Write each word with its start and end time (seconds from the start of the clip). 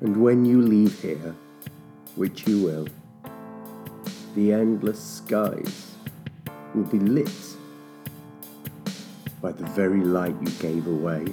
And 0.00 0.22
when 0.22 0.44
you 0.44 0.60
leave 0.60 1.00
here, 1.00 1.34
which 2.16 2.46
you 2.46 2.62
will, 2.62 2.86
the 4.34 4.52
endless 4.52 5.02
skies 5.02 5.94
will 6.74 6.84
be 6.84 6.98
lit 6.98 7.30
by 9.40 9.52
the 9.52 9.64
very 9.68 10.00
light 10.00 10.36
you 10.42 10.50
gave 10.60 10.86
away. 10.86 11.24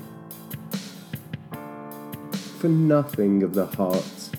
For 2.60 2.70
nothing 2.70 3.44
of 3.44 3.54
the 3.54 3.66
heart 3.66 4.30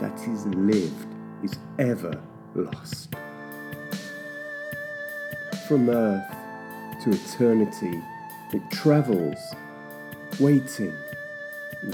that 0.00 0.16
is 0.28 0.46
lived 0.46 1.06
is 1.42 1.58
ever 1.80 2.20
lost. 2.54 3.12
From 5.66 5.90
earth 5.90 6.30
to 7.02 7.10
eternity, 7.10 8.00
it 8.52 8.62
travels, 8.70 9.38
waiting 10.38 10.94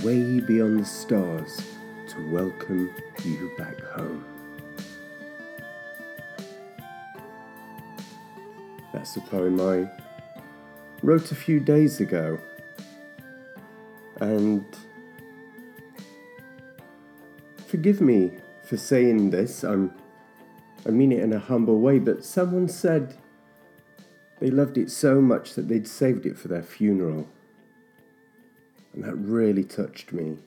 way 0.03 0.41
beyond 0.41 0.81
the 0.81 0.85
stars 0.85 1.63
to 2.09 2.31
welcome 2.31 2.91
you 3.23 3.53
back 3.59 3.79
home. 3.81 4.25
That's 8.95 9.17
a 9.17 9.21
poem 9.21 9.61
I 9.61 9.91
wrote 11.03 11.31
a 11.33 11.35
few 11.35 11.61
days 11.61 12.01
ago. 12.01 12.39
And 14.21 14.65
forgive 17.67 18.01
me 18.01 18.33
for 18.65 18.79
saying 18.79 19.31
this, 19.31 19.63
I'm, 19.63 19.93
I 20.87 20.91
mean 20.91 21.13
it 21.13 21.21
in 21.21 21.35
a 21.35 21.39
humble 21.39 21.79
way, 21.79 21.99
but 21.99 22.25
someone 22.25 22.69
said 22.69 23.19
they 24.41 24.51
loved 24.51 24.79
it 24.79 24.91
so 24.91 25.21
much 25.21 25.55
that 25.55 25.69
they'd 25.69 25.87
saved 25.87 26.25
it 26.25 26.39
for 26.39 26.49
their 26.49 26.63
funeral. 26.63 27.29
And 28.95 29.05
that 29.05 29.15
really 29.15 29.65
touched 29.65 30.13
me. 30.13 30.39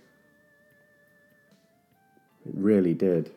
It 2.45 2.53
really 2.55 2.93
did. 2.93 3.31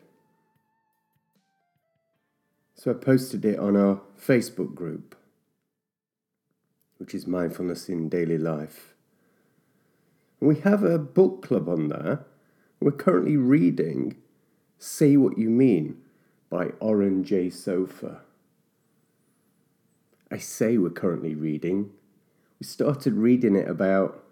So 2.73 2.91
I 2.91 2.93
posted 2.93 3.45
it 3.45 3.57
on 3.57 3.75
our 3.75 4.01
Facebook 4.19 4.75
group, 4.75 5.15
which 6.97 7.15
is 7.15 7.25
Mindfulness 7.25 7.89
in 7.89 8.09
Daily 8.09 8.37
Life. 8.37 8.93
We 10.39 10.59
have 10.59 10.83
a 10.83 10.99
book 10.99 11.41
club 11.41 11.69
on 11.69 11.87
there. 11.87 12.25
We're 12.79 12.91
currently 12.91 13.37
reading 13.37 14.17
Say 14.77 15.17
What 15.17 15.37
You 15.37 15.49
Mean 15.49 16.01
by 16.49 16.67
Oren 16.79 17.23
J. 17.23 17.47
Sofer. 17.47 18.19
I 20.29 20.37
say 20.37 20.77
we're 20.77 20.89
currently 20.89 21.33
reading. 21.33 21.91
We 22.59 22.65
started 22.65 23.13
reading 23.13 23.55
it 23.55 23.69
about 23.69 24.23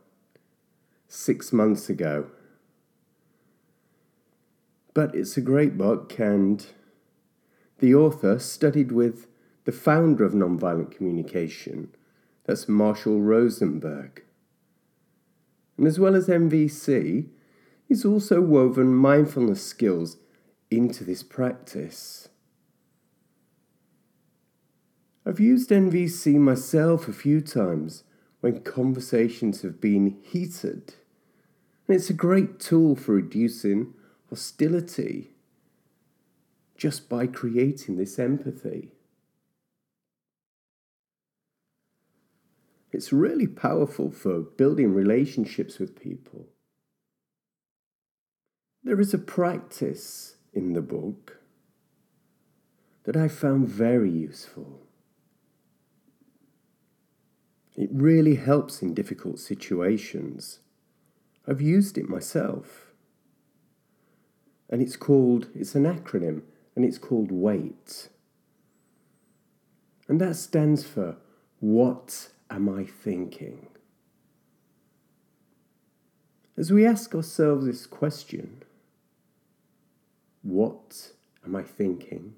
six 1.08 1.54
months 1.54 1.90
ago. 1.90 2.28
But 4.94 5.16
it's 5.16 5.38
a 5.38 5.42
great 5.42 5.78
book, 5.78 6.20
and 6.20 6.66
the 7.80 7.96
author 7.96 8.38
studied 8.40 8.92
with 8.92 9.28
the 9.66 9.72
founder 9.72 10.24
of 10.24 10.34
nonviolent 10.34 10.92
communication, 10.92 11.90
that's 12.46 12.68
Marshall 12.68 13.22
Rosenberg. 13.22 14.24
And 15.78 15.88
as 15.88 16.00
well 16.00 16.16
as 16.16 16.28
NVC, 16.28 17.30
he's 17.88 18.06
also 18.06 18.42
woven 18.42 18.94
mindfulness 18.94 19.66
skills 19.66 20.18
into 20.70 21.04
this 21.04 21.24
practice. 21.24 22.30
I've 25.26 25.40
used 25.40 25.70
NVC 25.70 26.36
myself 26.36 27.08
a 27.08 27.14
few 27.14 27.40
times 27.40 28.04
when 28.42 28.62
conversations 28.62 29.62
have 29.62 29.80
been 29.80 30.18
heated, 30.22 30.96
and 31.88 31.96
it's 31.96 32.10
a 32.10 32.14
great 32.14 32.60
tool 32.60 32.96
for 32.96 33.14
reducing 33.14 33.94
hostility 34.34 35.30
just 36.76 37.08
by 37.08 37.28
creating 37.28 37.98
this 37.98 38.18
empathy. 38.18 38.92
It's 42.92 43.14
really 43.14 43.46
powerful 43.46 44.10
for 44.10 44.40
building 44.40 44.92
relationships 44.92 45.78
with 45.78 46.02
people. 46.02 46.48
There 48.84 49.00
is 49.00 49.14
a 49.14 49.20
practice 49.20 50.38
in 50.52 50.74
the 50.74 50.82
book 50.82 51.38
that 53.04 53.16
I 53.16 53.28
found 53.28 53.70
very 53.70 54.10
useful. 54.10 54.80
It 57.76 57.90
really 57.92 58.38
helps 58.38 58.82
in 58.82 58.96
difficult 58.96 59.38
situations. 59.38 60.62
I've 61.48 61.62
used 61.62 62.00
it 62.00 62.10
myself. 62.10 62.93
And 64.74 64.82
it's 64.82 64.96
called, 64.96 65.50
it's 65.54 65.76
an 65.76 65.84
acronym, 65.84 66.42
and 66.76 66.84
it's 66.84 66.98
called 66.98 67.32
WAIT. 67.32 68.10
And 70.08 70.20
that 70.20 70.36
stands 70.36 70.84
for 70.84 71.18
What 71.60 72.30
Am 72.50 72.68
I 72.68 72.84
Thinking? 72.84 73.68
As 76.58 76.72
we 76.72 76.88
ask 76.88 77.14
ourselves 77.14 77.68
this 77.68 77.86
question, 77.86 78.64
What 80.42 81.12
am 81.46 81.56
I 81.56 81.62
thinking? 81.62 82.34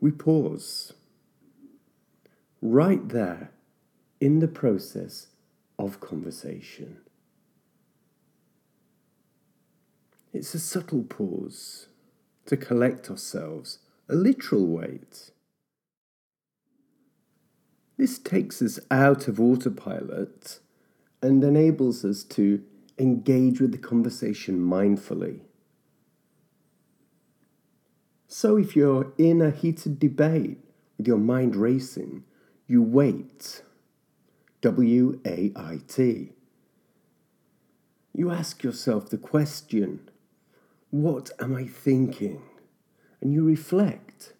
We 0.00 0.10
pause 0.10 0.92
right 2.60 3.08
there 3.08 3.52
in 4.20 4.40
the 4.40 4.48
process 4.48 5.28
of 5.78 6.00
conversation. 6.00 6.98
It's 10.32 10.54
a 10.54 10.58
subtle 10.58 11.02
pause 11.02 11.88
to 12.46 12.56
collect 12.56 13.10
ourselves, 13.10 13.80
a 14.08 14.14
literal 14.14 14.66
wait. 14.66 15.30
This 17.98 18.18
takes 18.18 18.62
us 18.62 18.80
out 18.90 19.28
of 19.28 19.38
autopilot 19.38 20.58
and 21.20 21.44
enables 21.44 22.04
us 22.04 22.24
to 22.24 22.62
engage 22.98 23.60
with 23.60 23.72
the 23.72 23.78
conversation 23.78 24.58
mindfully. 24.58 25.40
So, 28.26 28.56
if 28.56 28.74
you're 28.74 29.12
in 29.18 29.42
a 29.42 29.50
heated 29.50 29.98
debate 29.98 30.58
with 30.96 31.06
your 31.06 31.18
mind 31.18 31.54
racing, 31.54 32.24
you 32.66 32.82
wait. 32.82 33.62
W 34.62 35.20
A 35.26 35.52
I 35.54 35.80
T. 35.86 36.30
You 38.14 38.30
ask 38.30 38.62
yourself 38.62 39.10
the 39.10 39.18
question 39.18 40.08
what 40.92 41.30
am 41.40 41.56
I 41.56 41.64
thinking? 41.64 42.42
And 43.22 43.32
you 43.32 43.44
reflect. 43.44 44.34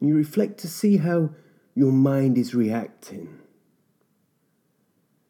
You 0.00 0.14
reflect 0.14 0.58
to 0.60 0.68
see 0.68 0.98
how 0.98 1.30
your 1.74 1.90
mind 1.90 2.38
is 2.38 2.54
reacting. 2.54 3.40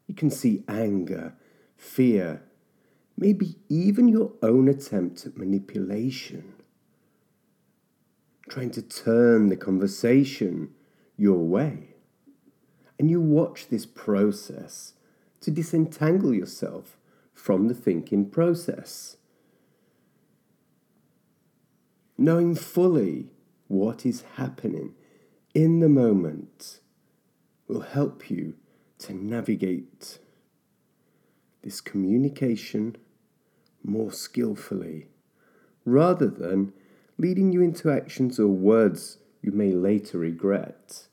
You 0.06 0.14
can 0.14 0.30
see 0.30 0.62
anger, 0.68 1.34
fear, 1.76 2.42
maybe 3.16 3.56
even 3.70 4.08
your 4.08 4.32
own 4.42 4.68
attempt 4.68 5.24
at 5.24 5.38
manipulation 5.38 6.52
trying 8.50 8.70
to 8.70 8.82
turn 8.82 9.48
the 9.48 9.56
conversation 9.56 10.68
your 11.16 11.38
way. 11.38 11.94
And 12.98 13.10
you 13.10 13.22
watch 13.22 13.68
this 13.68 13.86
process 13.86 14.92
to 15.40 15.50
disentangle 15.50 16.34
yourself 16.34 16.98
from 17.34 17.69
the 17.69 17.75
thinking 17.75 18.28
process. 18.28 19.16
Knowing 22.16 22.54
fully 22.54 23.31
what 23.69 24.06
is 24.06 24.25
happening 24.37 24.94
in 25.54 25.81
the 25.81 25.88
moment 25.88 26.81
will 27.67 27.81
help 27.81 28.31
you 28.31 28.55
to 28.99 29.12
navigate 29.12 30.19
this 31.62 31.81
communication 31.81 32.96
more 33.82 34.12
skillfully 34.12 35.08
rather 35.85 36.28
than 36.28 36.73
leading 37.19 37.52
you 37.52 37.62
into 37.62 37.90
actions 37.90 38.38
or 38.38 38.49
words 38.49 39.19
you 39.40 39.50
may 39.50 39.73
later 39.73 40.19
regret. 40.19 41.08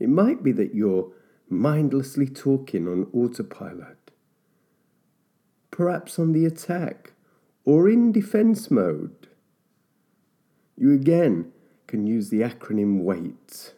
It 0.00 0.08
might 0.08 0.42
be 0.42 0.50
that 0.52 0.74
you're 0.74 1.12
mindlessly 1.48 2.26
talking 2.26 2.88
on 2.88 3.06
autopilot, 3.14 4.10
perhaps 5.70 6.18
on 6.18 6.32
the 6.32 6.44
attack 6.44 7.12
or 7.64 7.88
in 7.88 8.10
defense 8.10 8.70
mode. 8.70 9.28
You 10.76 10.92
again 10.92 11.52
can 11.86 12.06
use 12.06 12.30
the 12.30 12.40
acronym 12.40 13.02
WAIT, 13.02 13.74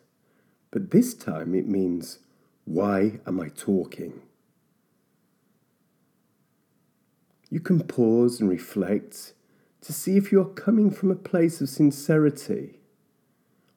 but 0.70 0.90
this 0.90 1.12
time 1.12 1.54
it 1.54 1.68
means 1.68 2.20
Why 2.64 3.20
am 3.26 3.40
I 3.40 3.48
talking? 3.48 4.22
you 7.52 7.60
can 7.60 7.80
pause 7.80 8.40
and 8.40 8.48
reflect 8.48 9.34
to 9.82 9.92
see 9.92 10.16
if 10.16 10.32
you're 10.32 10.46
coming 10.46 10.90
from 10.90 11.10
a 11.10 11.14
place 11.14 11.60
of 11.60 11.68
sincerity. 11.68 12.78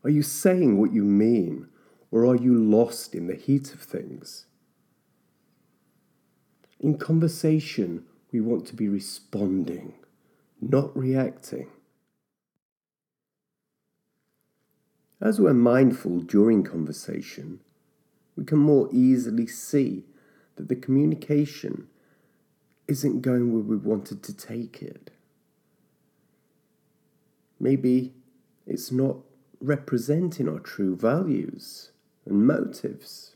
Are 0.06 0.10
you 0.10 0.22
saying 0.22 0.78
what 0.78 0.94
you 0.94 1.04
mean, 1.04 1.68
or 2.12 2.26
are 2.26 2.36
you 2.36 2.58
lost 2.58 3.14
in 3.16 3.28
the 3.28 3.36
heat 3.36 3.74
of 3.74 3.82
things? 3.82 4.46
In 6.80 6.98
conversation, 6.98 8.06
we 8.32 8.42
want 8.42 8.68
to 8.68 8.76
be 8.76 8.88
responding, 8.88 9.94
not 10.62 10.96
reacting. 10.96 11.68
As 15.22 15.40
we're 15.40 15.54
mindful 15.54 16.20
during 16.20 16.64
conversation, 16.64 17.62
we 18.36 18.44
can 18.44 18.60
more 18.60 18.90
easily 18.92 19.48
see 19.48 20.04
that 20.58 20.68
the 20.68 20.76
communication 20.76 21.88
isn't 22.88 23.22
going 23.22 23.52
where 23.52 23.64
we 23.64 23.78
wanted 23.78 24.22
to 24.24 24.34
take 24.34 24.82
it. 24.82 25.12
Maybe 27.60 28.14
it's 28.68 28.92
not 28.92 29.18
representing 29.60 30.48
our 30.50 30.60
true 30.60 30.96
values 30.96 31.92
and 32.26 32.46
motives. 32.46 33.36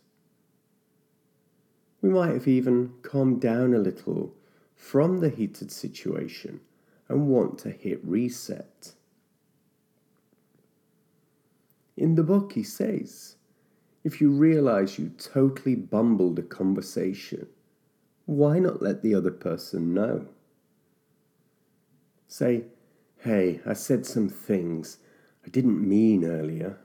We 2.01 2.09
might 2.09 2.33
have 2.33 2.47
even 2.47 2.93
calmed 3.01 3.41
down 3.41 3.73
a 3.73 3.79
little 3.79 4.33
from 4.75 5.19
the 5.19 5.29
heated 5.29 5.71
situation 5.71 6.61
and 7.07 7.27
want 7.27 7.57
to 7.59 7.71
hit 7.71 7.99
reset. 8.03 8.93
In 11.97 12.15
the 12.15 12.23
book, 12.23 12.53
he 12.53 12.63
says, 12.63 13.35
if 14.03 14.21
you 14.21 14.31
realize 14.31 14.97
you 14.97 15.09
totally 15.09 15.75
bumbled 15.75 16.39
a 16.39 16.43
conversation, 16.43 17.47
why 18.25 18.59
not 18.59 18.81
let 18.81 19.01
the 19.01 19.13
other 19.13 19.31
person 19.31 19.93
know? 19.93 20.27
Say, 22.27 22.65
hey, 23.17 23.59
I 23.65 23.73
said 23.73 24.05
some 24.05 24.29
things 24.29 24.99
I 25.45 25.49
didn't 25.49 25.85
mean 25.85 26.23
earlier. 26.23 26.77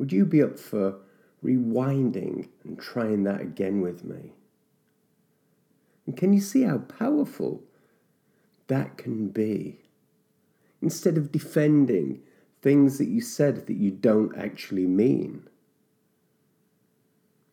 Would 0.00 0.12
you 0.12 0.24
be 0.24 0.42
up 0.42 0.58
for 0.58 0.96
rewinding 1.44 2.48
and 2.64 2.80
trying 2.80 3.24
that 3.24 3.42
again 3.42 3.82
with 3.82 4.02
me? 4.02 4.32
And 6.06 6.16
can 6.16 6.32
you 6.32 6.40
see 6.40 6.62
how 6.62 6.78
powerful 6.78 7.62
that 8.68 8.96
can 8.96 9.28
be? 9.28 9.80
Instead 10.80 11.18
of 11.18 11.30
defending 11.30 12.22
things 12.62 12.96
that 12.96 13.08
you 13.08 13.20
said 13.20 13.66
that 13.66 13.76
you 13.76 13.90
don't 13.90 14.34
actually 14.38 14.86
mean, 14.86 15.46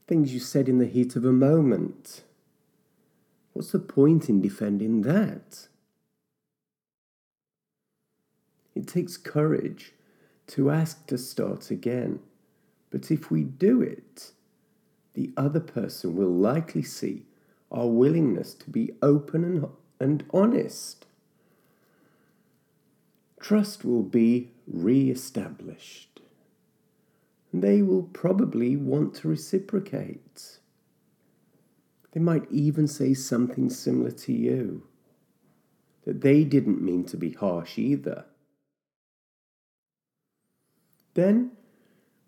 things 0.07 0.33
you 0.33 0.39
said 0.39 0.69
in 0.69 0.77
the 0.77 0.85
heat 0.85 1.17
of 1.17 1.25
a 1.25 1.33
moment. 1.33 2.23
What's 3.51 3.73
the 3.73 3.79
point 3.79 4.29
in 4.29 4.39
defending 4.39 5.01
that? 5.01 5.67
It 8.73 8.87
takes 8.87 9.17
courage 9.17 9.91
to 10.47 10.71
ask 10.71 11.05
to 11.07 11.17
start 11.17 11.71
again. 11.71 12.21
But 12.89 13.11
if 13.11 13.29
we 13.29 13.43
do 13.43 13.81
it, 13.81 14.31
the 15.13 15.31
other 15.35 15.59
person 15.59 16.15
will 16.15 16.31
likely 16.31 16.83
see 16.83 17.25
our 17.71 17.87
willingness 17.87 18.53
to 18.53 18.69
be 18.69 18.91
open 19.01 19.43
and, 19.43 19.67
and 19.99 20.23
honest. 20.31 21.05
Trust 23.39 23.83
will 23.83 24.03
be 24.03 24.51
re 24.65 25.09
established. 25.09 26.21
They 27.53 27.81
will 27.81 28.03
probably 28.03 28.75
want 28.75 29.15
to 29.15 29.27
reciprocate. 29.27 30.59
They 32.11 32.19
might 32.19 32.49
even 32.51 32.87
say 32.87 33.13
something 33.13 33.69
similar 33.69 34.11
to 34.11 34.33
you 34.33 34.83
that 36.05 36.21
they 36.21 36.43
didn't 36.43 36.81
mean 36.81 37.03
to 37.05 37.17
be 37.17 37.31
harsh 37.31 37.77
either. 37.77 38.25
Then 41.13 41.51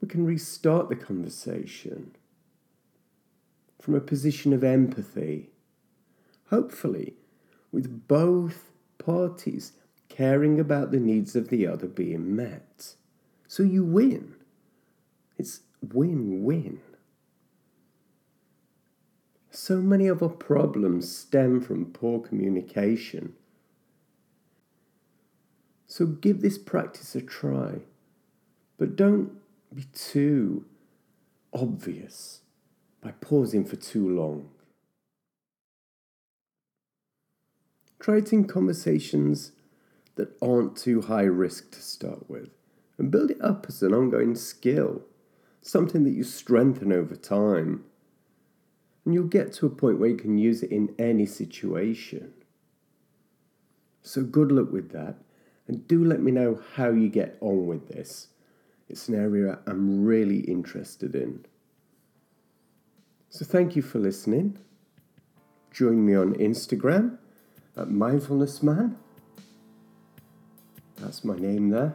we 0.02 0.08
can 0.08 0.26
restart 0.26 0.90
the 0.90 0.96
conversation 0.96 2.16
from 3.82 3.96
a 3.96 4.02
position 4.02 4.54
of 4.54 4.64
empathy, 4.64 5.50
hopefully, 6.50 7.14
with 7.72 8.08
both 8.08 8.72
parties 8.98 9.74
caring 10.10 10.60
about 10.60 10.92
the 10.92 11.00
needs 11.00 11.36
of 11.36 11.50
the 11.50 11.66
other 11.66 11.88
being 11.88 12.36
met. 12.36 12.96
So 13.48 13.64
you 13.64 13.84
win. 13.84 14.36
It's 15.38 15.62
win 15.82 16.44
win. 16.44 16.82
So 19.52 19.82
many 19.82 20.08
of 20.08 20.22
our 20.22 20.30
problems 20.30 21.14
stem 21.14 21.62
from 21.62 21.86
poor 21.86 22.20
communication. 22.20 23.34
So 25.88 26.06
give 26.06 26.42
this 26.42 26.58
practice 26.58 27.16
a 27.16 27.22
try, 27.22 27.80
but 28.78 28.96
don't 28.96 29.32
be 29.76 29.86
too 29.94 30.66
obvious 31.54 32.42
by 33.02 33.12
pausing 33.12 33.66
for 33.66 33.76
too 33.76 34.08
long. 34.10 34.50
Try 38.00 38.18
it 38.18 38.34
in 38.34 38.46
conversations 38.46 39.52
that 40.16 40.38
aren't 40.42 40.76
too 40.76 41.02
high 41.02 41.24
risk 41.24 41.72
to 41.72 41.82
start 41.82 42.30
with 42.30 42.50
and 42.98 43.12
build 43.12 43.32
it 43.32 43.42
up 43.42 43.66
as 43.70 43.82
an 43.82 43.94
ongoing 43.94 44.36
skill, 44.36 45.02
something 45.62 46.04
that 46.04 46.12
you 46.12 46.24
strengthen 46.24 46.92
over 46.92 47.16
time. 47.16 47.86
And 49.06 49.14
you'll 49.14 49.26
get 49.26 49.54
to 49.54 49.66
a 49.66 49.70
point 49.70 50.00
where 50.00 50.10
you 50.10 50.18
can 50.18 50.38
use 50.38 50.62
it 50.64 50.72
in 50.72 50.94
any 51.00 51.26
situation. 51.26 52.34
So, 54.02 54.24
good 54.24 54.52
luck 54.52 54.72
with 54.72 54.92
that, 54.92 55.16
and 55.68 55.88
do 55.88 56.04
let 56.04 56.22
me 56.22 56.32
know 56.32 56.62
how 56.76 56.90
you 56.90 57.10
get 57.10 57.38
on 57.42 57.68
with 57.68 57.90
this. 57.90 58.28
It's 58.90 59.08
an 59.08 59.16
area 59.16 59.60
I'm 59.68 60.04
really 60.04 60.40
interested 60.40 61.16
in. 61.16 61.46
So, 63.30 63.46
thank 63.46 63.76
you 63.76 63.84
for 63.84 64.00
listening. 64.00 64.58
Join 65.72 66.04
me 66.04 66.16
on 66.16 66.34
Instagram 66.36 67.20
at 67.78 67.88
mindfulnessman. 67.90 68.96
That's 70.98 71.24
my 71.24 71.38
name 71.38 71.70
there. 71.70 71.94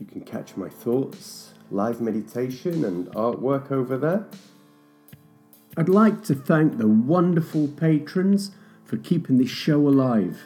You 0.00 0.06
can 0.06 0.22
catch 0.22 0.56
my 0.56 0.68
thoughts, 0.68 1.52
live 1.70 2.00
meditation, 2.00 2.84
and 2.84 3.06
artwork 3.08 3.70
over 3.70 3.98
there. 3.98 4.26
I'd 5.76 5.88
like 5.88 6.24
to 6.24 6.34
thank 6.34 6.78
the 6.78 6.88
wonderful 6.88 7.68
patrons 7.68 8.52
for 8.84 8.96
keeping 8.96 9.38
this 9.38 9.50
show 9.50 9.86
alive. 9.86 10.40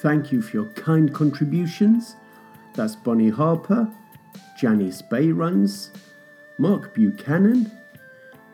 Thank 0.00 0.32
you 0.32 0.42
for 0.42 0.56
your 0.56 0.70
kind 0.72 1.14
contributions. 1.14 2.16
That's 2.76 2.94
Bonnie 2.94 3.30
Harper, 3.30 3.90
Janice 4.58 5.02
Bayruns, 5.02 5.88
Mark 6.58 6.94
Buchanan, 6.94 7.70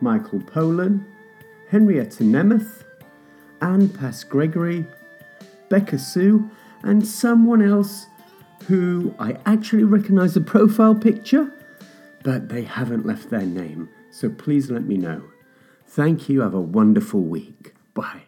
Michael 0.00 0.41
Polan, 0.41 1.05
Henrietta 1.69 2.23
Nemeth, 2.23 2.85
Anne 3.61 3.88
Pass 3.88 4.25
Gregory, 4.25 4.87
Becca 5.69 5.99
Sue, 5.99 6.49
and 6.83 7.07
someone 7.07 7.62
else 7.62 8.07
who 8.67 9.14
I 9.19 9.38
actually 9.45 9.85
recognise 9.85 10.35
the 10.35 10.41
profile 10.41 10.95
picture, 10.95 11.52
but 12.23 12.49
they 12.49 12.62
haven't 12.62 13.05
left 13.05 13.31
their 13.31 13.47
name. 13.47 13.88
So 14.11 14.29
please 14.29 14.71
let 14.71 14.85
me 14.85 14.97
know. 14.97 15.25
Thank 15.87 16.29
you. 16.29 16.43
Have 16.43 16.55
a 16.55 16.61
wonderful 16.61 17.21
week. 17.21 17.75
Bye. 17.95 18.23